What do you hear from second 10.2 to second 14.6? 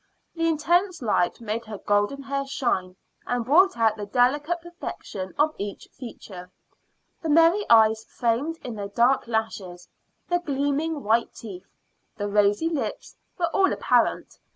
the gleaming white teeth, the rosy lips were all apparent.